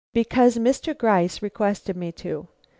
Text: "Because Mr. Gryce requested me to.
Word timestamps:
"Because 0.13 0.57
Mr. 0.57 0.97
Gryce 0.97 1.43
requested 1.43 1.95
me 1.95 2.11
to. 2.13 2.47